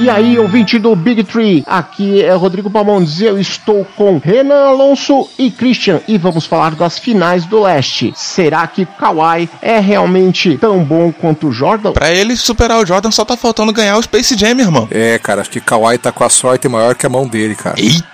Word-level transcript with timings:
E 0.00 0.08
aí, 0.08 0.38
ouvinte 0.38 0.78
do 0.78 0.94
Big 0.94 1.24
Tree, 1.24 1.64
aqui 1.66 2.22
é 2.22 2.32
Rodrigo 2.32 2.70
Palmondes, 2.70 3.20
eu 3.20 3.36
estou 3.36 3.84
com 3.96 4.18
Renan 4.18 4.68
Alonso 4.68 5.28
e 5.36 5.50
Christian 5.50 6.00
e 6.06 6.16
vamos 6.16 6.46
falar 6.46 6.76
das 6.76 7.00
finais 7.00 7.44
do 7.44 7.60
leste. 7.60 8.12
Será 8.14 8.64
que 8.68 8.86
Kawhi 8.86 9.50
é 9.60 9.80
realmente 9.80 10.56
tão 10.56 10.84
bom 10.84 11.10
quanto 11.10 11.48
o 11.48 11.52
Jordan? 11.52 11.92
Pra 11.92 12.12
ele 12.12 12.36
superar 12.36 12.78
o 12.78 12.86
Jordan 12.86 13.10
só 13.10 13.24
tá 13.24 13.36
faltando 13.36 13.72
ganhar 13.72 13.96
o 13.96 14.02
Space 14.02 14.38
Jam, 14.38 14.60
irmão. 14.60 14.86
É, 14.88 15.18
cara, 15.18 15.40
acho 15.40 15.50
que 15.50 15.60
Kawhi 15.60 15.98
tá 15.98 16.12
com 16.12 16.22
a 16.22 16.28
sorte 16.28 16.68
maior 16.68 16.94
que 16.94 17.04
a 17.04 17.08
mão 17.08 17.26
dele, 17.26 17.56
cara. 17.56 17.74
Eita, 17.76 18.06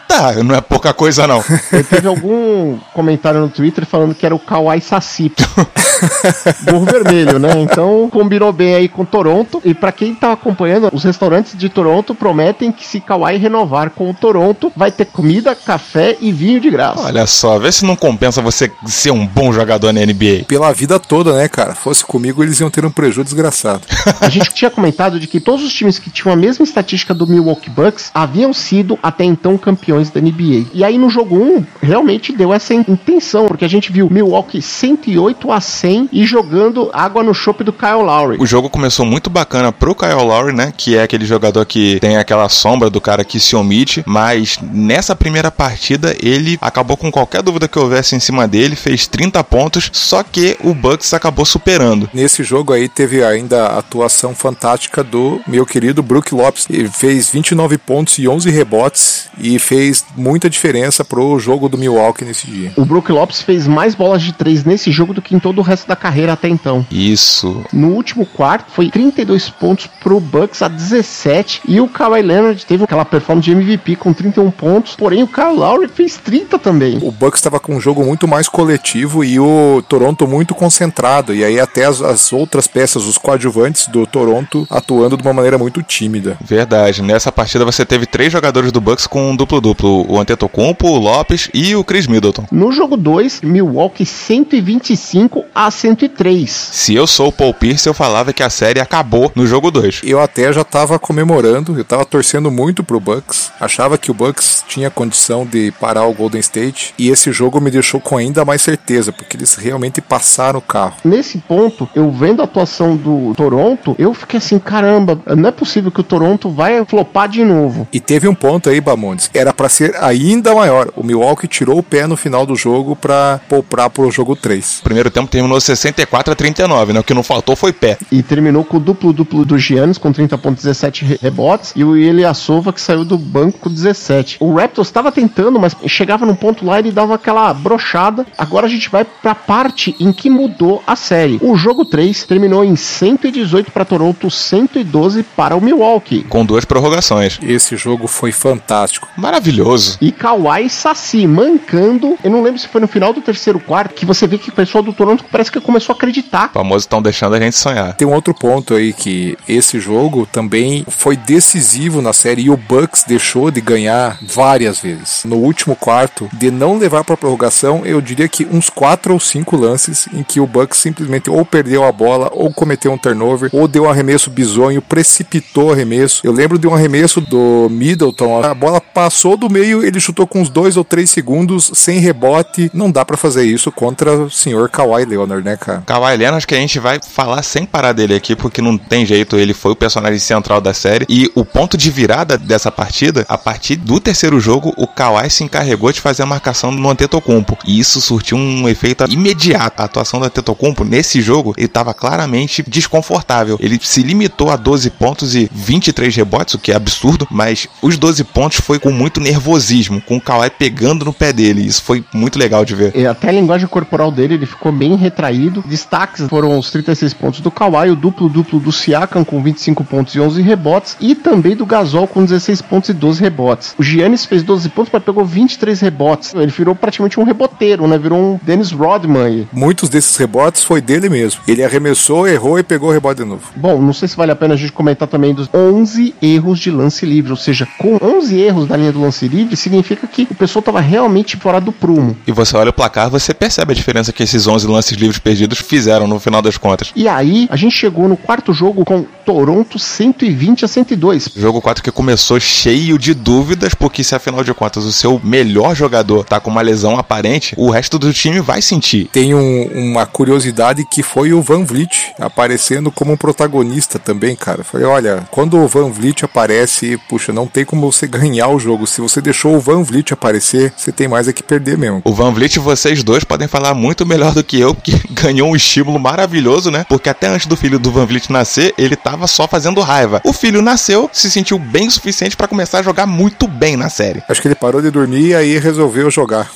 não 0.45 0.55
é 0.55 0.61
pouca 0.61 0.93
coisa 0.93 1.27
não. 1.27 1.43
Teve 1.89 2.07
algum 2.07 2.79
comentário 2.93 3.41
no 3.41 3.49
Twitter 3.49 3.85
falando 3.87 4.15
que 4.15 4.25
era 4.25 4.35
o 4.35 4.39
Kawhi 4.39 4.81
Saci. 4.81 5.33
Burro 6.65 6.85
vermelho, 6.85 7.39
né? 7.39 7.61
Então 7.61 8.09
combinou 8.11 8.53
bem 8.53 8.75
aí 8.75 8.89
com 8.89 9.05
Toronto. 9.05 9.61
E 9.65 9.75
para 9.75 9.93
quem 9.93 10.15
tá 10.15 10.33
acompanhando, 10.33 10.91
os 10.93 11.05
restaurantes 11.05 11.57
de 11.57 11.69
Toronto 11.69 12.15
prometem 12.15 12.71
que 12.71 12.87
se 12.87 13.01
Kawhi 13.01 13.37
renovar 13.37 13.91
com 13.91 14.11
o 14.11 14.15
Toronto, 14.15 14.73
vai 14.77 14.91
ter 14.91 15.07
comida, 15.07 15.55
café 15.55 16.17
e 16.21 16.33
vinho 16.33 16.61
de 16.61 16.71
graça. 16.71 17.03
Olha 17.03 17.27
só, 17.27 17.59
vê 17.59 17.71
se 17.71 17.85
não 17.85 17.97
compensa 17.97 18.41
você 18.41 18.71
ser 18.87 19.11
um 19.11 19.27
bom 19.27 19.53
jogador 19.53 19.93
na 19.93 20.01
NBA. 20.01 20.45
Pela 20.47 20.73
vida 20.73 20.99
toda, 20.99 21.35
né, 21.35 21.49
cara? 21.49 21.75
Fosse 21.75 22.05
comigo, 22.05 22.43
eles 22.43 22.61
iam 22.61 22.71
ter 22.71 22.85
um 22.85 22.91
prejuízo 22.91 23.25
desgraçado. 23.25 23.83
A 24.21 24.29
gente 24.29 24.53
tinha 24.53 24.71
comentado 24.71 25.19
de 25.19 25.27
que 25.27 25.41
todos 25.41 25.65
os 25.65 25.73
times 25.73 25.99
que 25.99 26.11
tinham 26.11 26.33
a 26.33 26.37
mesma 26.37 26.65
estatística 26.65 27.15
do 27.15 27.27
Milwaukee 27.27 27.71
Bucks 27.71 28.11
haviam 28.15 28.53
sido 28.53 28.99
até 29.03 29.25
então 29.25 29.57
campeões 29.57 30.04
da 30.11 30.21
NBA. 30.21 30.67
E 30.73 30.85
aí 30.85 30.99
no 30.99 31.09
jogo 31.09 31.37
1, 31.37 31.65
realmente 31.83 32.33
deu 32.33 32.53
essa 32.53 32.75
intenção, 32.75 33.47
porque 33.47 33.65
a 33.65 33.69
gente 33.69 33.93
viu 33.93 34.09
Milwaukee 34.11 34.63
108 34.63 35.53
a 35.53 35.61
100 35.61 36.09
e 36.13 36.27
jogando 36.27 36.91
água 36.93 37.23
no 37.23 37.35
chope 37.35 37.65
do 37.65 37.73
Kyle 37.73 38.03
Lowry. 38.03 38.37
O 38.41 38.47
jogo 38.47 38.71
começou 38.71 39.05
muito 39.05 39.31
bacana 39.31 39.73
pro 39.73 39.95
Kyle 39.95 40.15
Lowry, 40.15 40.55
né? 40.55 40.73
Que 40.77 40.97
é 40.97 41.03
aquele 41.03 41.25
jogador 41.25 41.65
que 41.65 41.99
tem 42.01 42.17
aquela 42.17 42.49
sombra 42.49 42.91
do 42.91 43.01
cara 43.01 43.25
que 43.25 43.41
se 43.41 43.57
omite, 43.57 44.03
mas 44.07 44.59
nessa 44.63 45.15
primeira 45.15 45.51
partida 45.51 46.17
ele 46.21 46.59
acabou 46.61 46.97
com 46.97 47.11
qualquer 47.11 47.43
dúvida 47.43 47.69
que 47.69 47.79
houvesse 47.79 48.15
em 48.15 48.21
cima 48.21 48.47
dele, 48.47 48.77
fez 48.77 49.07
30 49.07 49.43
pontos, 49.45 49.91
só 49.93 50.23
que 50.23 50.57
o 50.63 50.75
Bucks 50.75 51.13
acabou 51.15 51.45
superando. 51.45 52.09
Nesse 52.13 52.43
jogo 52.43 52.73
aí 52.73 52.89
teve 52.89 53.23
ainda 53.23 53.67
a 53.67 53.79
atuação 53.79 54.35
fantástica 54.35 55.03
do 55.03 55.41
meu 55.47 55.67
querido 55.67 56.03
Brook 56.03 56.35
Lopes. 56.35 56.67
Ele 56.69 56.89
fez 56.89 57.31
29 57.31 57.79
pontos 57.79 58.19
e 58.19 58.29
11 58.29 58.51
rebotes 58.51 59.29
e 59.39 59.59
fez 59.59 59.84
muita 60.17 60.49
diferença 60.49 61.05
pro 61.05 61.39
jogo 61.39 61.69
do 61.69 61.79
Milwaukee 61.79 62.25
nesse 62.25 62.47
dia. 62.47 62.73
O 62.77 62.85
Brook 62.85 63.11
Lopes 63.11 63.43
fez 63.43 63.67
mais 63.67 63.95
bolas 63.95 64.23
de 64.23 64.33
três 64.33 64.65
nesse 64.65 64.91
jogo 64.91 65.15
do 65.15 65.23
que 65.23 65.35
em 65.35 65.39
todo 65.39 65.59
o 65.59 65.63
resto 65.63 65.87
da 65.87 65.97
carreira 65.97 66.33
até 66.33 66.49
então. 66.49 66.87
Isso. 66.91 67.65
No 67.73 67.89
último 67.89 68.27
quarto 68.27 68.71
foi 68.71 68.91
32 68.91 69.51
pontos 69.51 69.87
pro 69.87 70.21
Bucks 70.21 70.63
a 70.63 70.69
17 70.69 71.63
e 71.67 71.81
o 71.81 71.89
Kawhi 71.89 72.23
Leonard 72.23 72.65
teve 72.65 72.85
aquela 72.85 73.05
performance 73.05 73.45
de 73.45 73.53
MVP 73.53 73.97
com 73.97 74.13
31 74.13 74.51
pontos, 74.51 74.95
porém 74.97 75.23
o 75.23 75.29
Kyle 75.29 75.55
Lowry 75.55 75.89
fez 75.89 76.17
30 76.17 76.59
também. 76.59 76.99
O 77.03 77.11
Bucks 77.11 77.41
estava 77.41 77.61
com 77.61 77.75
um 77.75 77.81
jogo 77.81 78.05
muito 78.05 78.27
mais 78.29 78.49
coletivo 78.49 79.25
e 79.25 79.39
o 79.39 79.83
Toronto 79.89 80.27
muito 80.27 80.55
concentrado 80.55 81.35
e 81.35 81.45
aí 81.45 81.59
até 81.61 81.85
as, 81.85 82.01
as 82.01 82.33
outras 82.33 82.67
peças, 82.67 83.05
os 83.05 83.19
coadjuvantes 83.19 83.87
do 83.87 84.07
Toronto 84.07 84.67
atuando 84.71 85.17
de 85.17 85.23
uma 85.23 85.33
maneira 85.33 85.59
muito 85.59 85.83
tímida. 85.83 86.37
Verdade. 86.41 87.03
Nessa 87.03 87.33
partida 87.33 87.65
você 87.65 87.85
teve 87.85 88.07
três 88.07 88.33
jogadores 88.33 88.73
do 88.73 88.81
Bucks 88.81 89.07
com 89.07 89.31
um 89.31 89.37
duplo-duplo, 89.75 90.07
o 90.09 90.19
Antetokounmpo, 90.19 90.89
o 90.89 90.99
Lopes 90.99 91.51
e 91.53 91.75
o 91.75 91.85
Chris 91.85 92.07
Middleton. 92.07 92.47
No 92.51 92.73
jogo 92.73 92.97
2, 92.97 93.43
Milwaukee 93.43 94.07
125 94.07 95.45
a 95.55 95.71
103. 95.71 96.51
Se 96.51 96.95
eu 96.95 97.07
sou 97.07 97.29
o 97.29 97.33
Paul 97.33 97.53
Pierce, 97.53 97.87
eu 97.87 97.95
falava 97.95 98.33
que 98.33 98.43
a 98.43 98.51
série 98.51 98.81
acabou 98.81 99.31
no 99.35 99.47
jogo 99.47 99.71
2. 99.71 100.03
Eu 100.05 100.21
até 100.21 100.53
já 100.53 100.63
estava 100.63 100.99
comemorando, 100.99 101.75
eu 101.75 101.83
estava 101.83 102.05
torcendo 102.05 102.51
muito 102.51 102.83
pro 102.83 103.01
Bucks, 103.01 103.51
achava 103.61 103.99
que 103.99 104.11
o 104.11 104.15
Bucks 104.15 104.65
tinha 104.69 104.91
condição 104.91 105.45
de 105.45 105.73
parar 105.73 106.07
o 106.07 106.15
Golden 106.15 106.41
State 106.41 106.95
e 106.99 107.09
esse 107.09 107.33
jogo 107.33 107.61
me 107.61 107.71
deixou 107.71 108.01
com 108.01 108.17
ainda 108.17 108.45
mais 108.45 108.63
certeza, 108.63 109.13
porque 109.13 109.37
eles 109.37 109.55
realmente 109.57 110.01
passaram 110.01 110.59
o 110.59 110.63
carro. 110.63 110.95
Nesse 111.05 111.39
ponto, 111.39 111.89
eu 111.95 112.11
vendo 112.11 112.41
a 112.41 112.45
atuação 112.45 112.97
do 112.97 113.35
Toronto, 113.35 113.95
eu 113.99 114.15
fiquei 114.15 114.39
assim, 114.39 114.59
caramba, 114.59 115.21
não 115.37 115.49
é 115.49 115.53
possível 115.53 115.91
que 115.91 116.01
o 116.01 116.05
Toronto 116.05 116.51
vai 116.51 116.85
flopar 116.85 117.29
de 117.29 117.45
novo. 117.45 117.89
E 117.93 118.01
teve 118.01 118.29
um 118.29 118.35
ponto 118.35 118.69
aí, 118.69 118.81
Bamondes, 118.81 119.31
era 119.33 119.53
para 119.65 119.71
ser 119.71 119.97
ainda 119.99 120.55
maior. 120.55 120.91
O 120.95 121.03
Milwaukee 121.03 121.49
tirou 121.49 121.79
o 121.79 121.83
pé 121.83 122.07
no 122.07 122.19
final 122.19 122.45
do 122.45 122.55
jogo 122.55 122.95
para 122.95 123.41
poupar 123.49 123.89
pro 123.89 124.11
jogo 124.11 124.37
3. 124.37 124.81
O 124.81 124.83
primeiro 124.83 125.11
tempo 125.11 125.31
terminou 125.31 125.59
64 125.59 126.35
a 126.35 126.37
39, 126.37 126.93
né? 126.93 127.01
O 127.01 127.03
que 127.03 127.15
não 127.15 127.23
faltou 127.23 127.57
foi 127.57 127.73
pé. 127.73 127.97
E 128.13 128.23
terminou 128.23 128.63
com 128.63 128.77
o 128.77 128.81
duplo-duplo 128.81 129.43
do 129.43 129.57
Giannis 129.57 129.97
com 129.97 130.13
30.17 130.13 131.19
rebotes 131.19 131.73
e 131.75 131.83
o 131.83 131.97
Eliasova 131.97 132.75
que 132.75 132.81
saiu 132.81 133.07
do 133.07 133.17
banco 133.17 133.59
com 133.59 133.71
17. 133.71 134.37
O 134.39 134.55
Raptors 134.55 134.89
estava 134.89 135.11
tentando, 135.11 135.59
mas 135.59 135.75
chegava 135.87 136.27
num 136.27 136.35
ponto 136.35 136.67
lá 136.67 136.77
e 136.77 136.81
ele 136.81 136.93
dava 136.93 137.15
aquela 137.15 137.55
brochada. 137.55 138.27
Agora 138.37 138.67
a 138.67 138.71
gente 138.71 138.91
vai 138.91 139.03
pra 139.03 139.35
parte 139.35 139.97
em 139.99 140.13
que 140.13 140.29
mudou 140.29 140.83
a 140.87 140.95
série. 140.95 141.39
O 141.41 141.57
jogo 141.57 141.87
3 141.87 142.23
terminou 142.25 142.63
em 142.63 142.77
118 142.77 143.73
para 143.73 143.87
Toronto, 143.87 144.31
112 144.31 145.23
para 145.23 145.57
o 145.57 145.61
Milwaukee. 145.63 146.23
Com 146.25 146.45
duas 146.45 146.67
prorrogações. 146.67 147.39
Esse 147.43 147.79
jogo 147.79 148.07
foi 148.07 148.31
fantástico. 148.31 149.09
Maravilhoso. 149.17 149.54
E 150.01 150.11
Kawhi 150.13 150.69
Saci 150.69 151.27
mancando. 151.27 152.17
Eu 152.23 152.31
não 152.31 152.43
lembro 152.43 152.59
se 152.59 152.69
foi 152.69 152.81
no 152.81 152.89
final 152.89 153.13
do 153.13 153.21
terceiro 153.21 153.61
quarto 153.61 153.95
que 153.95 154.07
você 154.07 154.27
vê 154.27 154.39
que 154.39 154.51
o 154.51 154.53
pessoal 154.53 154.83
do 154.83 154.93
Toronto 154.93 155.25
parece 155.31 155.51
que 155.51 155.61
começou 155.61 155.93
a 155.93 155.97
acreditar. 155.97 156.51
O 156.51 156.55
famoso 156.55 156.85
estão 156.85 157.03
deixando 157.03 157.35
a 157.35 157.41
gente 157.41 157.57
sonhar. 157.57 157.95
Tem 157.95 158.07
um 158.07 158.13
outro 158.13 158.35
ponto 158.35 158.75
aí 158.75 158.93
que 158.93 159.37
esse 159.49 159.79
jogo 159.79 160.27
também 160.27 160.85
foi 160.89 161.17
decisivo 161.17 162.03
na 162.03 162.13
série 162.13 162.43
e 162.43 162.51
o 162.51 162.57
Bucks 162.57 163.05
deixou 163.07 163.51
de 163.51 163.61
ganhar 163.61 164.19
várias 164.23 164.79
vezes. 164.79 165.25
No 165.25 165.37
último 165.37 165.77
quarto, 165.77 166.29
de 166.33 166.51
não 166.51 166.79
levar 166.79 167.05
para 167.05 167.17
prorrogação, 167.17 167.85
eu 167.85 168.01
diria 168.01 168.29
que 168.29 168.47
uns 168.51 168.69
quatro 168.71 169.13
ou 169.13 169.21
cinco 169.21 169.57
lances 169.57 170.09
em 170.13 170.23
que 170.23 170.41
o 170.41 170.47
Bucks 170.47 170.79
simplesmente 170.79 171.31
ou 171.31 171.45
perdeu 171.45 171.85
a 171.85 171.93
bola, 171.93 172.31
ou 172.33 172.53
cometeu 172.53 172.93
um 172.93 172.99
turnover, 172.99 173.51
ou 173.53 173.69
deu 173.69 173.85
um 173.85 173.91
arremesso 173.91 174.31
bizonho, 174.31 174.83
precipitou 174.83 175.69
o 175.69 175.73
arremesso. 175.73 176.21
Eu 176.25 176.33
lembro 176.33 176.59
de 176.59 176.67
um 176.67 176.75
arremesso 176.75 177.21
do 177.21 177.69
Middleton, 177.71 178.43
a 178.43 178.55
bola 178.55 178.81
passou 178.81 179.37
do 179.37 179.44
meio, 179.49 179.85
ele 179.85 180.01
chutou 180.01 180.27
com 180.27 180.41
uns 180.41 180.49
dois 180.49 180.77
ou 180.77 180.85
três 180.85 181.11
segundos, 181.11 181.71
sem 181.75 181.99
rebote. 181.99 182.71
Não 182.75 182.91
dá 182.91 183.05
para 183.05 183.17
fazer 183.17 183.45
isso 183.45 183.71
contra 183.71 184.13
o 184.13 184.31
senhor 184.31 184.69
Kawhi 184.69 185.05
Leonard, 185.05 185.45
né, 185.45 185.57
cara? 185.57 185.83
Kawhi 185.87 186.17
Leonard, 186.17 186.47
que 186.47 186.55
a 186.55 186.59
gente 186.59 186.79
vai 186.79 186.99
falar 187.03 187.43
sem 187.43 187.65
parar 187.65 187.93
dele 187.93 188.15
aqui, 188.15 188.35
porque 188.35 188.61
não 188.61 188.77
tem 188.77 189.05
jeito, 189.07 189.37
ele 189.37 189.55
foi 189.55 189.73
o 189.73 189.77
personagem 189.77 190.19
central 190.19 190.61
da 190.61 190.75
série. 190.75 191.07
E 191.09 191.31
o 191.35 191.45
ponto 191.45 191.77
de 191.77 191.91
virada 191.91 192.37
dessa 192.37 192.71
partida, 192.71 193.25
a 193.29 193.39
partir 193.39 193.77
do 193.77 194.01
terceiro 194.01 194.41
jogo, 194.41 194.73
o 194.77 194.87
Kawhi 194.87 195.31
se 195.31 195.45
encarregou 195.45 195.93
de 195.93 196.01
fazer 196.01 196.23
a 196.23 196.27
marcação 196.27 196.71
no 196.71 196.91
Antetokounmpo. 196.91 197.59
E 197.67 197.79
isso 197.79 198.01
surtiu 198.01 198.37
um 198.37 198.69
efeito 198.69 199.05
imediato. 199.11 199.81
A 199.81 199.85
atuação 199.85 200.21
do 200.21 200.27
Antetokounmpo 200.27 200.85
nesse 200.85 201.21
jogo, 201.21 201.55
ele 201.57 201.67
estava 201.67 201.95
claramente 201.95 202.63
desconfortável. 202.67 203.57
Ele 203.61 203.79
se 203.83 204.03
limitou 204.03 204.51
a 204.51 204.57
12 204.57 204.91
pontos 204.91 205.35
e 205.35 205.49
23 205.53 206.15
rebotes, 206.15 206.55
o 206.55 206.59
que 206.59 206.73
é 206.73 206.75
absurdo, 206.75 207.27
mas 207.31 207.69
os 207.83 207.97
12 207.97 208.25
pontos 208.25 208.61
foi 208.61 208.79
com 208.79 208.91
muito 208.91 209.21
nervosismo, 209.35 210.01
com 210.01 210.17
o 210.17 210.21
Kawhi 210.21 210.51
pegando 210.51 211.05
no 211.05 211.13
pé 211.13 211.33
dele. 211.33 211.67
Isso 211.67 211.83
foi 211.83 212.05
muito 212.13 212.39
legal 212.39 212.65
de 212.65 212.75
ver. 212.75 212.93
E 212.95 213.07
até 213.07 213.29
a 213.29 213.33
linguagem 213.33 213.67
corporal 213.67 214.11
dele, 214.11 214.35
ele 214.35 214.47
ficou 214.47 214.71
bem 214.71 214.95
retraído. 214.97 215.65
Destaques 215.67 216.27
foram 216.29 216.59
os 216.59 216.71
36 216.71 217.15
pontos 217.15 217.41
do 217.41 217.51
Kawhi, 217.51 217.91
o 217.91 217.97
duplo-duplo 217.97 218.61
do 218.61 218.71
Siakam 218.71 219.25
com 219.25 219.43
25 219.43 219.85
pontos 219.85 220.15
e 220.15 220.21
11 220.21 220.41
rebotes, 220.43 220.97
e 221.01 221.15
também 221.15 221.57
do 221.57 221.67
Gasol 221.67 222.07
com 222.07 222.25
16 222.25 222.63
pontos 222.63 222.91
e 222.91 222.93
12 222.93 223.21
rebotes. 223.21 223.75
O 223.79 223.83
Giannis 223.83 224.25
fez 224.25 224.43
12 224.43 224.69
pontos, 224.69 224.91
mas 224.93 225.03
pegou 225.03 225.25
23 225.25 225.81
rebotes. 225.81 226.35
Ele 226.35 226.47
virou 226.47 226.75
praticamente 226.75 227.19
um 227.19 227.25
reboteiro, 227.25 227.87
né? 227.89 227.99
Virou 227.99 228.19
um 228.19 228.41
Dennis 228.43 228.71
Rodman. 228.71 229.49
Muitos 229.53 229.89
desses 229.89 230.17
rebotes 230.17 230.63
foi 230.63 230.81
dele 230.81 231.09
mesmo. 231.09 231.41
Ele 231.49 231.65
arremessou, 231.65 232.29
errou 232.29 232.59
e 232.59 232.63
pegou 232.63 232.91
o 232.91 232.93
rebote 232.93 233.23
de 233.23 233.29
novo. 233.29 233.43
Bom, 233.57 233.81
não 233.81 233.93
sei 233.93 234.09
se 234.09 234.17
vale 234.17 234.33
a 234.33 234.37
pena 234.37 234.55
a 234.55 234.57
gente 234.57 234.73
comentar 234.73 235.09
também 235.09 235.35
dos 235.35 235.49
11 235.53 236.15
erros 236.23 236.59
de 236.59 236.71
lance 236.71 237.05
livre, 237.05 237.31
ou 237.31 237.37
seja, 237.37 237.67
com 237.79 237.99
11 238.01 238.39
erros 238.39 238.69
da 238.69 238.77
linha 238.77 238.93
do 238.93 239.01
lance 239.01 239.24
livre, 239.29 239.57
significa 239.57 240.07
que 240.07 240.27
o 240.31 240.35
pessoal 240.35 240.61
estava 240.61 240.81
realmente 240.81 241.37
fora 241.37 241.61
do 241.61 241.73
prumo. 241.73 242.17
E 242.27 242.33
você 242.33 242.57
olha 242.57 242.71
o 242.71 242.73
placar, 242.73 243.11
você 243.11 243.35
percebe 243.35 243.73
a 243.73 243.75
diferença 243.75 244.13
que 244.13 244.23
esses 244.23 244.47
11 244.47 244.67
lances 244.67 244.97
livres 244.97 245.19
perdidos 245.19 245.59
fizeram 245.59 246.07
no 246.07 246.19
final 246.19 246.43
das 246.43 246.57
contas. 246.57 246.93
E 246.95 247.09
aí, 247.09 247.47
a 247.51 247.57
gente 247.57 247.77
chegou 247.77 248.09
no 248.09 248.17
quarto 248.17 248.53
jogo 248.53 248.85
com 248.85 249.05
Toronto 249.25 249.79
120 249.79 250.65
a 250.65 250.69
102. 250.69 251.31
Jogo 251.37 251.61
4 251.61 251.83
que 251.83 251.91
começou 251.91 252.39
cheio 252.39 252.99
de 252.99 253.15
dúvidas, 253.15 253.75
porque 253.75 254.05
se 254.05 254.15
afinal 254.15 254.45
de 254.45 254.53
contas 254.53 254.85
o 254.85 254.93
seu 254.93 255.21
melhor 255.23 255.75
jogador 255.75 256.25
tá 256.25 256.39
com 256.39 256.51
uma 256.51 256.61
lesão 256.61 256.99
aparente, 256.99 257.55
o 257.57 257.71
resto 257.71 257.99
do 257.99 258.13
time 258.13 258.41
vai 258.41 258.61
sentir. 258.61 259.09
Tem 259.13 259.35
um, 259.35 259.91
uma 259.91 260.07
curiosidade 260.07 260.85
que 260.91 261.03
foi 261.03 261.33
o 261.33 261.43
Van 261.43 261.65
Vliet 261.65 262.13
aparecendo 262.19 262.91
como 262.91 263.13
um 263.13 263.17
protagonista 263.17 263.99
também, 263.99 264.37
cara. 264.37 264.65
Falei, 264.65 264.87
olha, 264.87 265.27
quando 265.31 265.59
o 265.59 265.67
Van 265.67 265.91
Vliet 265.91 266.25
aparece, 266.25 266.99
puxa, 267.09 267.33
não 267.33 267.47
tem 267.47 267.65
como 267.65 267.91
você 267.91 268.07
ganhar 268.09 268.49
o 268.49 268.59
jogo. 268.59 268.87
Se 268.87 269.01
você 269.01 269.14
deixou 269.21 269.57
o 269.57 269.61
Van 269.61 269.83
Vliet 269.83 270.13
aparecer, 270.13 270.73
você 270.77 270.93
tem 270.93 271.09
mais 271.09 271.29
a 271.29 271.33
que 271.33 271.43
perder 271.43 271.77
mesmo. 271.77 272.03
O 272.05 272.13
Van 272.13 272.33
Vliet, 272.33 272.59
vocês 272.59 273.03
dois 273.03 273.25
podem 273.25 273.49
falar 273.49 273.75
muito 273.75 274.07
melhor 274.07 274.33
do 274.33 274.45
que 274.45 274.59
eu, 274.59 274.75
porque 274.75 274.95
ganhou 275.11 275.51
um 275.51 275.57
estímulo 275.57 275.99
maravilhoso, 275.99 276.71
né? 276.71 276.85
Porque 276.89 277.09
até 277.09 277.27
antes 277.27 277.47
do 277.47 277.57
filho 277.57 277.79
do 277.79 277.91
Van 277.91 278.07
Vliet 278.07 278.31
nascer, 278.31 278.75
ele 278.77 278.97
tava 278.97 279.27
só 279.27 279.47
fazendo 279.47 279.81
raiva. 279.81 280.21
O 280.25 280.33
filho 280.33 280.63
nasceu, 280.63 281.09
se 281.13 281.31
sentiu 281.31 281.59
bem 281.59 281.89
o 281.89 281.91
suficiente 281.91 282.37
para 282.37 282.49
começar 282.49 282.79
a 282.79 282.83
jogar 282.83 283.07
muito 283.07 283.47
bem 283.47 283.77
na 283.77 283.89
série. 283.89 284.23
Acho 284.29 284.41
que 284.41 284.49
ele 284.49 284.55
parou 284.55 284.81
de 284.81 284.91
dormir 284.91 285.29
e 285.29 285.35
aí 285.35 285.59
resolveu 285.59 286.11
jogar. 286.11 286.51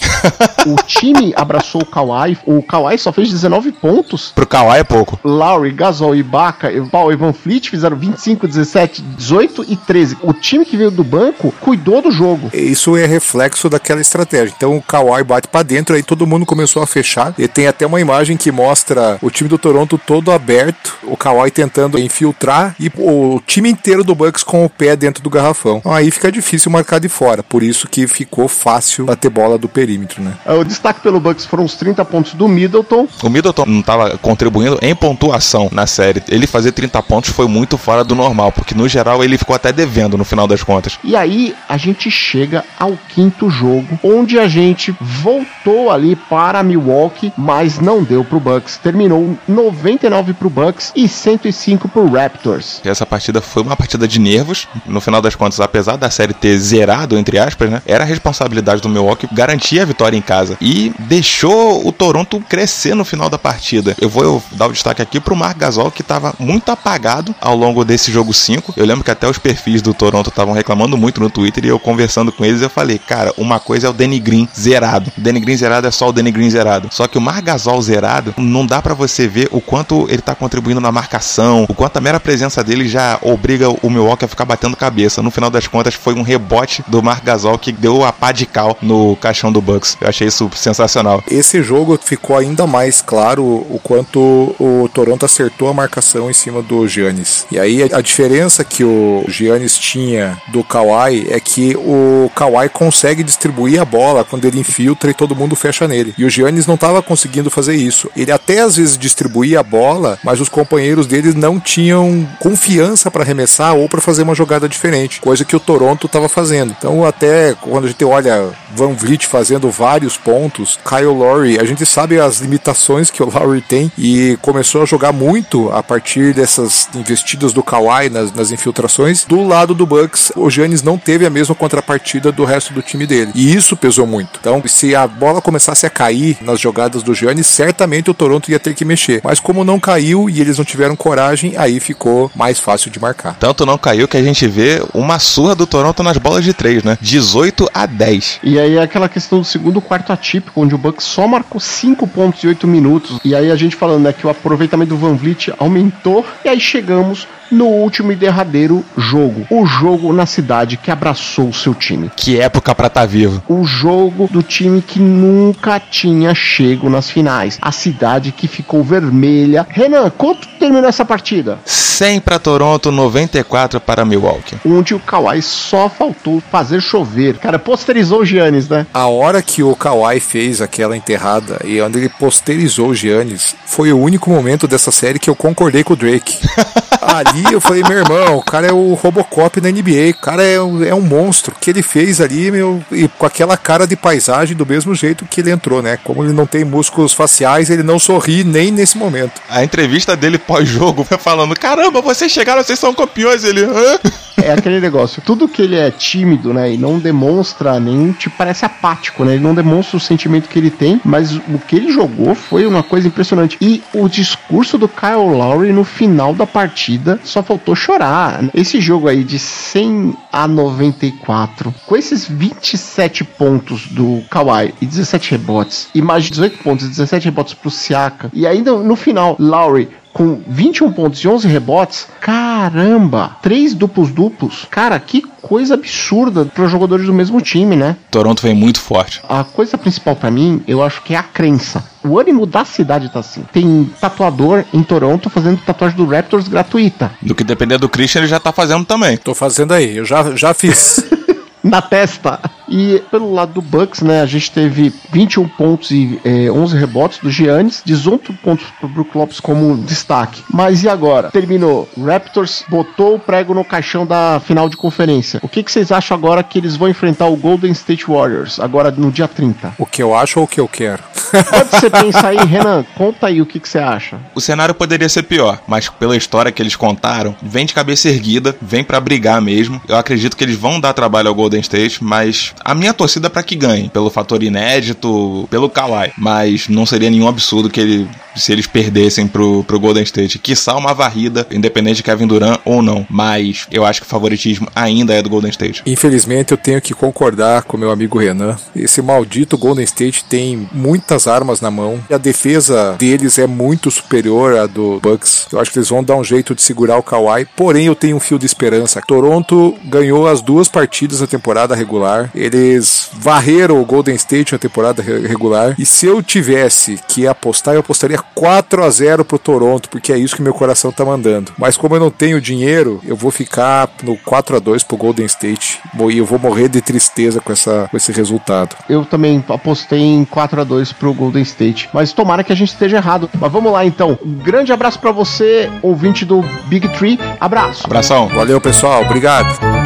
O 0.66 0.76
time 0.86 1.32
abraçou 1.36 1.82
o 1.82 1.86
Kawhi, 1.86 2.38
o 2.44 2.62
Kawhi 2.62 2.98
só 2.98 3.12
fez 3.12 3.30
19 3.30 3.72
pontos. 3.72 4.32
Pro 4.34 4.46
Kawhi 4.46 4.78
é 4.78 4.84
pouco. 4.84 5.18
Lowry, 5.24 5.72
Gasol, 5.72 6.14
Ibaka, 6.14 6.70
Paul 6.90 7.12
e 7.12 7.16
Van 7.16 7.32
Fleet 7.32 7.68
fizeram 7.68 7.96
25, 7.96 8.46
17, 8.46 9.02
18 9.02 9.66
e 9.68 9.76
13. 9.76 10.18
O 10.22 10.32
time 10.32 10.64
que 10.64 10.76
veio 10.76 10.90
do 10.90 11.04
banco 11.04 11.52
cuidou 11.60 12.02
do 12.02 12.10
jogo. 12.10 12.50
Isso 12.52 12.96
é 12.96 13.06
reflexo 13.06 13.68
daquela 13.68 14.00
estratégia. 14.00 14.54
Então 14.56 14.76
o 14.76 14.82
Kawhi 14.82 15.22
bate 15.22 15.48
para 15.48 15.62
dentro, 15.62 15.94
aí 15.94 16.02
todo 16.02 16.26
mundo 16.26 16.46
começou 16.46 16.82
a 16.82 16.86
fechar. 16.86 17.34
E 17.38 17.46
tem 17.48 17.66
até 17.66 17.86
uma 17.86 18.00
imagem 18.00 18.36
que 18.36 18.50
mostra 18.50 19.18
o 19.22 19.30
time 19.30 19.48
do 19.48 19.58
Toronto 19.58 19.98
todo 19.98 20.30
aberto, 20.30 20.96
o 21.02 21.16
Kawhi 21.16 21.50
tentando 21.50 21.98
infiltrar 21.98 22.74
e 22.78 22.90
o 22.96 23.40
time 23.46 23.70
inteiro 23.70 24.04
do 24.04 24.14
Bucks 24.14 24.42
com 24.42 24.64
o 24.64 24.70
pé 24.70 24.96
dentro 24.96 25.22
do 25.22 25.30
garrafão. 25.30 25.78
Então, 25.78 25.92
aí 25.92 26.10
fica 26.10 26.30
difícil 26.30 26.70
marcar 26.70 26.98
de 26.98 27.08
fora, 27.08 27.42
por 27.42 27.62
isso 27.62 27.88
que 27.88 28.06
ficou 28.06 28.48
fácil 28.48 29.06
bater 29.06 29.30
bola 29.30 29.58
do 29.58 29.68
perímetro, 29.68 30.07
né? 30.18 30.34
O 30.46 30.64
destaque 30.64 31.00
pelo 31.00 31.20
Bucks 31.20 31.44
foram 31.44 31.64
os 31.64 31.74
30 31.74 32.04
pontos 32.04 32.34
do 32.34 32.48
Middleton. 32.48 33.06
O 33.22 33.28
Middleton 33.28 33.64
não 33.66 33.80
estava 33.80 34.16
contribuindo 34.18 34.78
em 34.80 34.94
pontuação 34.94 35.68
na 35.72 35.86
série. 35.86 36.22
Ele 36.28 36.46
fazer 36.46 36.72
30 36.72 37.02
pontos 37.02 37.30
foi 37.30 37.46
muito 37.46 37.76
fora 37.76 38.02
do 38.02 38.14
normal, 38.14 38.52
porque 38.52 38.74
no 38.74 38.88
geral 38.88 39.22
ele 39.22 39.38
ficou 39.38 39.54
até 39.54 39.72
devendo 39.72 40.16
no 40.16 40.24
final 40.24 40.46
das 40.46 40.62
contas. 40.62 40.98
E 41.04 41.14
aí 41.14 41.54
a 41.68 41.76
gente 41.76 42.10
chega 42.10 42.64
ao 42.78 42.96
quinto 43.08 43.50
jogo, 43.50 43.98
onde 44.02 44.38
a 44.38 44.48
gente 44.48 44.94
voltou 45.00 45.90
ali 45.90 46.16
para 46.16 46.62
Milwaukee, 46.62 47.32
mas 47.36 47.78
não 47.78 48.02
deu 48.02 48.24
pro 48.24 48.40
Bucks. 48.40 48.78
Terminou 48.78 49.36
99 49.46 50.32
pro 50.34 50.50
Bucks 50.50 50.92
e 50.94 51.08
105 51.08 51.88
pro 51.88 52.08
Raptors. 52.08 52.80
Essa 52.84 53.04
partida 53.04 53.40
foi 53.40 53.62
uma 53.62 53.76
partida 53.76 54.06
de 54.06 54.18
nervos. 54.18 54.68
No 54.86 55.00
final 55.00 55.20
das 55.20 55.34
contas, 55.34 55.60
apesar 55.60 55.96
da 55.96 56.10
série 56.10 56.32
ter 56.32 56.56
zerado, 56.58 57.18
entre 57.18 57.38
aspas, 57.38 57.70
né? 57.70 57.82
Era 57.86 58.04
a 58.04 58.06
responsabilidade 58.06 58.80
do 58.80 58.88
Milwaukee 58.88 59.28
garantir 59.32 59.80
a 59.80 59.84
vitória 59.84 59.97
em 60.16 60.22
casa. 60.22 60.56
E 60.60 60.92
deixou 60.98 61.86
o 61.86 61.92
Toronto 61.92 62.40
crescer 62.48 62.94
no 62.94 63.04
final 63.04 63.28
da 63.28 63.38
partida. 63.38 63.96
Eu 64.00 64.08
vou 64.08 64.42
dar 64.52 64.66
o 64.66 64.72
destaque 64.72 65.02
aqui 65.02 65.20
pro 65.20 65.36
Mark 65.36 65.58
Gasol, 65.58 65.90
que 65.90 66.02
estava 66.02 66.34
muito 66.38 66.70
apagado 66.70 67.34
ao 67.40 67.56
longo 67.56 67.84
desse 67.84 68.12
jogo 68.12 68.32
5. 68.32 68.74
Eu 68.76 68.86
lembro 68.86 69.04
que 69.04 69.10
até 69.10 69.28
os 69.28 69.38
perfis 69.38 69.82
do 69.82 69.92
Toronto 69.92 70.30
estavam 70.30 70.54
reclamando 70.54 70.96
muito 70.96 71.20
no 71.20 71.30
Twitter 71.30 71.64
e 71.64 71.68
eu 71.68 71.78
conversando 71.78 72.30
com 72.30 72.44
eles, 72.44 72.62
eu 72.62 72.70
falei, 72.70 72.98
cara, 72.98 73.32
uma 73.36 73.58
coisa 73.58 73.86
é 73.86 73.90
o 73.90 73.92
Danny 73.92 74.18
Green 74.18 74.48
zerado. 74.58 75.12
O 75.16 75.20
Danny 75.20 75.40
Green 75.40 75.56
zerado 75.56 75.86
é 75.86 75.90
só 75.90 76.08
o 76.08 76.12
Danny 76.12 76.30
Green 76.30 76.50
zerado. 76.50 76.88
Só 76.92 77.06
que 77.06 77.18
o 77.18 77.20
Mark 77.20 77.44
Gasol 77.44 77.80
zerado, 77.82 78.34
não 78.36 78.66
dá 78.66 78.80
para 78.80 78.94
você 78.94 79.26
ver 79.26 79.48
o 79.50 79.60
quanto 79.60 80.06
ele 80.08 80.22
tá 80.22 80.34
contribuindo 80.34 80.80
na 80.80 80.92
marcação, 80.92 81.66
o 81.68 81.74
quanto 81.74 81.96
a 81.96 82.00
mera 82.00 82.20
presença 82.20 82.62
dele 82.62 82.88
já 82.88 83.18
obriga 83.22 83.68
o 83.68 83.90
Milwaukee 83.90 84.24
a 84.24 84.28
ficar 84.28 84.44
batendo 84.44 84.76
cabeça. 84.76 85.22
No 85.22 85.30
final 85.30 85.50
das 85.50 85.66
contas, 85.66 85.94
foi 85.94 86.14
um 86.14 86.22
rebote 86.22 86.84
do 86.86 87.02
Mark 87.02 87.24
Gasol 87.24 87.58
que 87.58 87.72
deu 87.72 88.04
a 88.04 88.12
pá 88.12 88.32
de 88.32 88.46
cal 88.46 88.76
no 88.80 89.16
caixão 89.16 89.50
do 89.50 89.60
Bucks. 89.60 89.87
Eu 90.00 90.08
achei 90.08 90.26
isso 90.28 90.50
sensacional. 90.54 91.22
Esse 91.30 91.62
jogo 91.62 91.98
ficou 92.02 92.36
ainda 92.36 92.66
mais 92.66 93.00
claro 93.00 93.44
o 93.44 93.80
quanto 93.82 94.20
o 94.58 94.88
Toronto 94.92 95.24
acertou 95.24 95.68
a 95.68 95.74
marcação 95.74 96.30
em 96.30 96.34
cima 96.34 96.62
do 96.62 96.86
Giannis. 96.86 97.46
E 97.50 97.58
aí 97.58 97.82
a 97.82 98.00
diferença 98.00 98.64
que 98.64 98.84
o 98.84 99.24
Giannis 99.28 99.77
tinha 99.92 100.36
do 100.48 100.62
Kawhi 100.62 101.28
é 101.30 101.40
que 101.40 101.74
o 101.76 102.30
Kawhi 102.34 102.68
consegue 102.68 103.22
distribuir 103.22 103.80
a 103.80 103.84
bola 103.84 104.22
quando 104.22 104.44
ele 104.44 104.60
infiltra 104.60 105.10
e 105.10 105.14
todo 105.14 105.34
mundo 105.34 105.56
fecha 105.56 105.88
nele. 105.88 106.14
E 106.18 106.24
o 106.24 106.30
Giannis 106.30 106.66
não 106.66 106.74
estava 106.74 107.02
conseguindo 107.02 107.50
fazer 107.50 107.74
isso. 107.74 108.10
Ele 108.14 108.30
até 108.30 108.60
às 108.60 108.76
vezes 108.76 108.98
distribuía 108.98 109.60
a 109.60 109.62
bola, 109.62 110.18
mas 110.22 110.40
os 110.40 110.48
companheiros 110.48 111.06
dele 111.06 111.32
não 111.32 111.58
tinham 111.58 112.28
confiança 112.38 113.10
para 113.10 113.22
arremessar 113.22 113.74
ou 113.74 113.88
para 113.88 114.00
fazer 114.00 114.22
uma 114.22 114.34
jogada 114.34 114.68
diferente, 114.68 115.20
coisa 115.20 115.44
que 115.44 115.56
o 115.56 115.60
Toronto 115.60 116.06
estava 116.06 116.28
fazendo. 116.28 116.74
Então 116.78 117.04
até 117.04 117.54
quando 117.54 117.84
a 117.84 117.88
gente 117.88 118.04
olha 118.04 118.50
Van 118.74 118.92
Vliet 118.92 119.26
fazendo 119.26 119.70
vários 119.70 120.16
pontos, 120.16 120.78
Kyle 120.86 121.06
Lowry, 121.06 121.58
a 121.58 121.64
gente 121.64 121.86
sabe 121.86 122.20
as 122.20 122.40
limitações 122.40 123.10
que 123.10 123.22
o 123.22 123.30
Lowry 123.30 123.62
tem 123.62 123.90
e 123.96 124.36
começou 124.42 124.82
a 124.82 124.86
jogar 124.86 125.12
muito 125.12 125.70
a 125.70 125.82
partir 125.82 126.34
dessas 126.34 126.88
investidas 126.94 127.52
do 127.52 127.62
Kawhi 127.62 128.10
nas, 128.10 128.32
nas 128.32 128.50
infiltrações. 128.50 129.24
Do 129.24 129.46
lado 129.46 129.77
do 129.78 129.86
Bucks, 129.86 130.32
o 130.36 130.50
Giannis 130.50 130.82
não 130.82 130.98
teve 130.98 131.24
a 131.24 131.30
mesma 131.30 131.54
contrapartida 131.54 132.30
do 132.30 132.44
resto 132.44 132.74
do 132.74 132.82
time 132.82 133.06
dele. 133.06 133.30
E 133.34 133.54
isso 133.54 133.76
pesou 133.76 134.06
muito. 134.06 134.38
Então, 134.40 134.62
se 134.66 134.94
a 134.94 135.06
bola 135.06 135.40
começasse 135.40 135.86
a 135.86 135.90
cair 135.90 136.36
nas 136.42 136.60
jogadas 136.60 137.02
do 137.02 137.14
Giannis, 137.14 137.46
certamente 137.46 138.10
o 138.10 138.14
Toronto 138.14 138.50
ia 138.50 138.58
ter 138.58 138.74
que 138.74 138.84
mexer. 138.84 139.20
Mas 139.24 139.40
como 139.40 139.64
não 139.64 139.80
caiu 139.80 140.28
e 140.28 140.40
eles 140.40 140.58
não 140.58 140.64
tiveram 140.64 140.96
coragem, 140.96 141.56
aí 141.56 141.80
ficou 141.80 142.30
mais 142.34 142.58
fácil 142.58 142.90
de 142.90 143.00
marcar. 143.00 143.36
Tanto 143.38 143.64
não 143.64 143.78
caiu 143.78 144.08
que 144.08 144.16
a 144.16 144.22
gente 144.22 144.46
vê 144.46 144.82
uma 144.92 145.18
surra 145.18 145.54
do 145.54 145.66
Toronto 145.66 146.02
nas 146.02 146.18
bolas 146.18 146.44
de 146.44 146.52
três, 146.52 146.82
né? 146.82 146.98
18 147.00 147.70
a 147.72 147.86
10. 147.86 148.40
E 148.42 148.58
aí 148.58 148.76
é 148.76 148.82
aquela 148.82 149.08
questão 149.08 149.38
do 149.38 149.44
segundo 149.44 149.80
quarto 149.80 150.12
atípico, 150.12 150.60
onde 150.60 150.74
o 150.74 150.78
Bucks 150.78 151.04
só 151.04 151.26
marcou 151.26 151.60
5 151.60 152.06
pontos 152.08 152.42
em 152.42 152.48
8 152.48 152.66
minutos. 152.66 153.20
E 153.24 153.34
aí 153.34 153.50
a 153.50 153.56
gente 153.56 153.76
falando 153.76 154.02
né, 154.02 154.12
que 154.12 154.26
o 154.26 154.30
aproveitamento 154.30 154.90
do 154.90 154.96
Van 154.96 155.14
Vliet 155.14 155.52
aumentou. 155.58 156.26
E 156.44 156.48
aí 156.48 156.60
chegamos 156.60 157.26
no 157.50 157.66
último 157.66 158.12
e 158.12 158.16
derradeiro 158.16 158.84
jogo. 158.96 159.46
O 159.50 159.64
jogo 159.66 160.12
na 160.12 160.26
cidade 160.26 160.76
que 160.76 160.90
abraçou 160.90 161.48
o 161.48 161.54
seu 161.54 161.74
time. 161.74 162.10
Que 162.14 162.40
época 162.40 162.74
pra 162.74 162.88
estar 162.88 163.00
tá 163.02 163.06
vivo. 163.06 163.42
O 163.48 163.64
jogo 163.64 164.28
do 164.30 164.42
time 164.42 164.82
que 164.82 164.98
nunca 164.98 165.80
tinha 165.80 166.34
chego 166.34 166.88
nas 166.88 167.10
finais. 167.10 167.58
A 167.60 167.72
cidade 167.72 168.32
que 168.32 168.48
ficou 168.48 168.82
vermelha. 168.82 169.66
Renan, 169.68 170.10
quanto 170.10 170.48
terminou 170.58 170.88
essa 170.88 171.04
partida? 171.04 171.58
100 171.64 172.20
para 172.20 172.38
Toronto, 172.38 172.92
94 172.92 173.80
para 173.80 174.04
Milwaukee. 174.04 174.56
Onde 174.64 174.94
o 174.94 175.00
Kawhi 175.00 175.42
só 175.42 175.88
faltou 175.88 176.40
fazer 176.50 176.80
chover. 176.80 177.38
Cara, 177.38 177.58
posterizou 177.58 178.20
o 178.20 178.24
Giannis, 178.24 178.68
né? 178.68 178.86
A 178.94 179.06
hora 179.06 179.42
que 179.42 179.62
o 179.62 179.74
Kawhi 179.74 180.20
fez 180.20 180.60
aquela 180.60 180.96
enterrada 180.96 181.60
e 181.64 181.80
onde 181.80 181.98
ele 181.98 182.08
posterizou 182.08 182.88
o 182.88 182.94
Giannis, 182.94 183.56
foi 183.66 183.92
o 183.92 183.98
único 183.98 184.30
momento 184.30 184.68
dessa 184.68 184.90
série 184.92 185.18
que 185.18 185.30
eu 185.30 185.34
concordei 185.34 185.82
com 185.82 185.94
o 185.94 185.96
Drake. 185.96 186.38
ali 187.02 187.44
eu 187.52 187.60
falei, 187.60 187.82
meu 187.82 187.98
irmão, 187.98 188.36
o 188.36 188.42
cara 188.42 188.66
é 188.66 188.72
o 188.72 188.94
Robocop 188.94 189.60
na 189.60 189.70
NBA, 189.70 190.10
o 190.10 190.20
cara 190.20 190.42
é 190.42 190.60
um, 190.60 190.84
é 190.84 190.94
um 190.94 191.00
monstro. 191.00 191.54
O 191.56 191.58
que 191.58 191.70
ele 191.70 191.82
fez 191.82 192.20
ali, 192.20 192.50
meu, 192.50 192.82
e 192.92 193.08
com 193.08 193.26
aquela 193.26 193.56
cara 193.56 193.86
de 193.86 193.96
paisagem 193.96 194.56
do 194.56 194.66
mesmo 194.66 194.94
jeito 194.94 195.24
que 195.24 195.40
ele 195.40 195.50
entrou, 195.50 195.82
né? 195.82 195.98
Como 196.04 196.24
ele 196.24 196.32
não 196.32 196.46
tem 196.46 196.64
músculos 196.64 197.12
faciais, 197.12 197.70
ele 197.70 197.82
não 197.82 197.98
sorri 197.98 198.44
nem 198.44 198.70
nesse 198.70 198.98
momento. 198.98 199.40
A 199.48 199.64
entrevista 199.64 200.16
dele 200.16 200.38
pós-jogo 200.48 201.04
falando: 201.04 201.54
caramba, 201.54 202.00
vocês 202.00 202.32
chegaram, 202.32 202.64
vocês 202.64 202.78
são 202.78 202.94
campeões. 202.94 203.44
Ele, 203.44 203.62
Hã? 203.62 204.00
É 204.42 204.52
aquele 204.52 204.80
negócio, 204.80 205.20
tudo 205.20 205.48
que 205.48 205.60
ele 205.60 205.74
é 205.74 205.90
tímido, 205.90 206.54
né, 206.54 206.72
e 206.72 206.78
não 206.78 206.98
demonstra 206.98 207.80
nem, 207.80 208.12
tipo, 208.12 208.36
parece 208.38 208.64
apático, 208.64 209.24
né, 209.24 209.34
ele 209.34 209.42
não 209.42 209.52
demonstra 209.52 209.96
o 209.96 210.00
sentimento 210.00 210.48
que 210.48 210.56
ele 210.56 210.70
tem, 210.70 211.00
mas 211.04 211.34
o 211.34 211.58
que 211.58 211.74
ele 211.74 211.92
jogou 211.92 212.36
foi 212.36 212.64
uma 212.64 212.84
coisa 212.84 213.08
impressionante. 213.08 213.58
E 213.60 213.82
o 213.92 214.08
discurso 214.08 214.78
do 214.78 214.88
Kyle 214.88 215.16
Lowry 215.16 215.72
no 215.72 215.82
final 215.82 216.32
da 216.32 216.46
partida 216.46 217.18
só 217.24 217.42
faltou 217.42 217.74
chorar. 217.74 218.44
Esse 218.54 218.80
jogo 218.80 219.08
aí 219.08 219.24
de 219.24 219.40
100 219.40 220.16
a 220.32 220.46
94, 220.46 221.74
com 221.84 221.96
esses 221.96 222.28
27 222.28 223.24
pontos 223.24 223.88
do 223.88 224.22
Kawhi 224.30 224.72
e 224.80 224.86
17 224.86 225.32
rebotes, 225.32 225.88
e 225.92 226.00
mais 226.00 226.24
18 226.24 226.58
pontos 226.58 226.86
e 226.86 226.90
17 226.90 227.24
rebotes 227.24 227.54
pro 227.54 227.70
Siaka, 227.70 228.30
e 228.32 228.46
ainda 228.46 228.72
no 228.72 228.94
final, 228.94 229.36
Lowry 229.38 229.88
com 230.18 230.42
21 230.48 230.90
pontos 230.90 231.20
e 231.20 231.28
11 231.28 231.46
rebotes, 231.46 232.08
caramba, 232.20 233.36
três 233.40 233.72
duplos 233.72 234.10
duplos. 234.10 234.66
Cara, 234.68 234.98
que 234.98 235.22
coisa 235.40 235.74
absurda 235.74 236.44
para 236.44 236.64
os 236.64 236.72
jogadores 236.72 237.06
do 237.06 237.14
mesmo 237.14 237.40
time, 237.40 237.76
né? 237.76 237.94
Toronto 238.10 238.42
vem 238.42 238.52
muito 238.52 238.80
forte. 238.80 239.22
A 239.28 239.44
coisa 239.44 239.78
principal 239.78 240.16
para 240.16 240.28
mim, 240.28 240.60
eu 240.66 240.82
acho 240.82 241.02
que 241.04 241.14
é 241.14 241.16
a 241.16 241.22
crença. 241.22 241.84
O 242.02 242.18
ânimo 242.18 242.46
da 242.46 242.64
cidade 242.64 243.08
tá 243.12 243.20
assim. 243.20 243.44
Tem 243.52 243.88
tatuador 244.00 244.64
em 244.74 244.82
Toronto 244.82 245.30
fazendo 245.30 245.60
tatuagem 245.64 245.96
do 245.96 246.04
Raptors 246.04 246.48
gratuita. 246.48 247.12
Do 247.22 247.32
que 247.32 247.44
depender 247.44 247.78
do 247.78 247.88
Christian, 247.88 248.22
ele 248.22 248.28
já 248.28 248.40
tá 248.40 248.50
fazendo 248.50 248.84
também. 248.84 249.16
Tô 249.16 249.36
fazendo 249.36 249.72
aí, 249.72 249.98
eu 249.98 250.04
já, 250.04 250.34
já 250.34 250.52
fiz. 250.52 251.00
Na 251.62 251.80
testa. 251.80 252.40
E 252.68 253.02
pelo 253.10 253.32
lado 253.32 253.54
do 253.54 253.62
Bucks, 253.62 254.02
né, 254.02 254.20
a 254.20 254.26
gente 254.26 254.50
teve 254.50 254.92
21 255.10 255.48
pontos 255.48 255.90
e 255.90 256.20
é, 256.24 256.50
11 256.50 256.76
rebotes 256.76 257.18
do 257.18 257.30
Giannis, 257.30 257.82
18 257.84 258.32
pontos 258.34 258.66
pro 258.78 258.88
Brook 258.88 259.16
Lopes 259.16 259.40
como 259.40 259.76
destaque. 259.76 260.42
Mas 260.52 260.82
e 260.82 260.88
agora? 260.88 261.30
Terminou. 261.30 261.88
Raptors 261.98 262.64
botou 262.68 263.16
o 263.16 263.18
prego 263.18 263.54
no 263.54 263.64
caixão 263.64 264.06
da 264.06 264.40
final 264.44 264.68
de 264.68 264.76
conferência. 264.76 265.40
O 265.42 265.48
que, 265.48 265.62
que 265.62 265.72
vocês 265.72 265.90
acham 265.90 266.16
agora 266.16 266.42
que 266.42 266.58
eles 266.58 266.76
vão 266.76 266.88
enfrentar 266.88 267.26
o 267.26 267.36
Golden 267.36 267.72
State 267.72 268.06
Warriors, 268.06 268.60
agora 268.60 268.90
no 268.90 269.10
dia 269.10 269.28
30? 269.28 269.74
O 269.78 269.86
que 269.86 270.02
eu 270.02 270.14
acho 270.14 270.38
ou 270.38 270.44
o 270.44 270.48
que 270.48 270.60
eu 270.60 270.68
quero? 270.68 271.02
Pode 271.30 271.70
você 271.70 271.90
pensar 271.90 272.28
aí, 272.28 272.38
Renan, 272.46 272.84
conta 272.96 273.26
aí 273.26 273.40
o 273.40 273.46
que, 273.46 273.60
que 273.60 273.68
você 273.68 273.78
acha. 273.78 274.18
O 274.34 274.40
cenário 274.40 274.74
poderia 274.74 275.08
ser 275.08 275.22
pior, 275.22 275.60
mas 275.66 275.88
pela 275.88 276.16
história 276.16 276.52
que 276.52 276.62
eles 276.62 276.76
contaram, 276.76 277.34
vem 277.42 277.66
de 277.66 277.74
cabeça 277.74 278.08
erguida, 278.08 278.56
vem 278.60 278.84
para 278.84 279.00
brigar 279.00 279.40
mesmo. 279.40 279.80
Eu 279.88 279.96
acredito 279.96 280.36
que 280.36 280.44
eles 280.44 280.56
vão 280.56 280.80
dar 280.80 280.92
trabalho 280.92 281.28
ao 281.28 281.34
Golden 281.34 281.60
State, 281.60 282.02
mas 282.02 282.54
a 282.64 282.74
minha 282.74 282.92
torcida 282.94 283.26
é 283.26 283.30
para 283.30 283.42
que 283.42 283.56
ganhe, 283.56 283.88
pelo 283.88 284.10
fator 284.10 284.42
inédito, 284.42 285.46
pelo 285.50 285.68
Kawhi. 285.68 286.12
Mas 286.16 286.68
não 286.68 286.86
seria 286.86 287.10
nenhum 287.10 287.28
absurdo 287.28 287.70
que 287.70 287.80
ele 287.80 288.08
se 288.38 288.52
eles 288.52 288.66
perdessem 288.66 289.26
pro, 289.26 289.64
pro 289.64 289.80
Golden 289.80 290.02
State. 290.02 290.38
Quiçá 290.38 290.76
uma 290.76 290.94
varrida, 290.94 291.46
independente 291.50 291.96
de 291.96 292.02
Kevin 292.02 292.26
Durant 292.26 292.60
ou 292.64 292.82
não. 292.82 293.06
Mas 293.08 293.66
eu 293.70 293.84
acho 293.84 294.00
que 294.00 294.06
o 294.06 294.10
favoritismo 294.10 294.68
ainda 294.74 295.14
é 295.14 295.22
do 295.22 295.28
Golden 295.28 295.50
State. 295.50 295.82
Infelizmente, 295.86 296.52
eu 296.52 296.58
tenho 296.58 296.80
que 296.80 296.94
concordar 296.94 297.62
com 297.62 297.76
meu 297.76 297.90
amigo 297.90 298.18
Renan. 298.18 298.56
Esse 298.74 299.02
maldito 299.02 299.58
Golden 299.58 299.84
State 299.84 300.24
tem 300.24 300.68
muitas 300.72 301.26
armas 301.26 301.60
na 301.60 301.70
mão. 301.70 302.00
E 302.08 302.14
a 302.14 302.18
defesa 302.18 302.96
deles 302.98 303.38
é 303.38 303.46
muito 303.46 303.90
superior 303.90 304.56
à 304.56 304.66
do 304.66 305.00
Bucks. 305.00 305.46
Eu 305.52 305.60
acho 305.60 305.70
que 305.70 305.78
eles 305.78 305.88
vão 305.88 306.04
dar 306.04 306.16
um 306.16 306.24
jeito 306.24 306.54
de 306.54 306.62
segurar 306.62 306.98
o 306.98 307.02
Kawhi. 307.02 307.46
Porém, 307.56 307.86
eu 307.86 307.94
tenho 307.94 308.16
um 308.16 308.20
fio 308.20 308.38
de 308.38 308.46
esperança. 308.46 309.02
Toronto 309.06 309.76
ganhou 309.84 310.26
as 310.26 310.40
duas 310.40 310.68
partidas 310.68 311.20
da 311.20 311.26
temporada 311.26 311.74
regular. 311.74 312.30
Eles 312.34 313.10
varreram 313.14 313.80
o 313.80 313.84
Golden 313.84 314.14
State 314.14 314.52
na 314.52 314.58
temporada 314.58 315.02
regular. 315.02 315.74
E 315.78 315.86
se 315.86 316.06
eu 316.06 316.22
tivesse 316.22 316.98
que 317.08 317.26
apostar, 317.26 317.74
eu 317.74 317.80
apostaria 317.80 318.18
4 318.34 318.84
a 318.84 318.90
0 318.90 319.24
pro 319.24 319.38
Toronto, 319.38 319.88
porque 319.88 320.12
é 320.12 320.18
isso 320.18 320.36
que 320.36 320.42
meu 320.42 320.54
coração 320.54 320.92
tá 320.92 321.04
mandando. 321.04 321.52
Mas 321.58 321.76
como 321.76 321.96
eu 321.96 322.00
não 322.00 322.10
tenho 322.10 322.40
dinheiro, 322.40 323.00
eu 323.04 323.16
vou 323.16 323.30
ficar 323.30 323.88
no 324.02 324.16
4 324.16 324.56
a 324.56 324.58
2 324.58 324.82
pro 324.82 324.96
Golden 324.96 325.26
State 325.26 325.80
e 326.10 326.18
eu 326.18 326.24
vou 326.24 326.38
morrer 326.38 326.68
de 326.68 326.80
tristeza 326.80 327.40
com, 327.40 327.52
essa, 327.52 327.88
com 327.90 327.96
esse 327.96 328.12
resultado. 328.12 328.76
Eu 328.88 329.04
também 329.04 329.44
apostei 329.48 330.00
em 330.00 330.24
4 330.24 330.60
a 330.60 330.64
2 330.64 330.92
pro 330.92 331.12
Golden 331.12 331.42
State, 331.42 331.88
mas 331.92 332.12
tomara 332.12 332.44
que 332.44 332.52
a 332.52 332.56
gente 332.56 332.72
esteja 332.72 332.96
errado. 332.96 333.28
Mas 333.38 333.52
vamos 333.52 333.72
lá 333.72 333.84
então. 333.84 334.18
Um 334.24 334.34
grande 334.34 334.72
abraço 334.72 334.98
para 334.98 335.12
você, 335.12 335.70
ouvinte 335.82 336.24
do 336.24 336.42
Big 336.66 336.88
Tree. 336.88 337.18
Abraço. 337.40 337.84
Abração. 337.84 338.28
Valeu, 338.28 338.60
pessoal. 338.60 339.02
Obrigado. 339.02 339.77